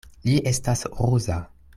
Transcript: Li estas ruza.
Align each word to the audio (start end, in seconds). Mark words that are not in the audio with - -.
Li 0.29 0.37
estas 0.51 0.81
ruza. 1.01 1.37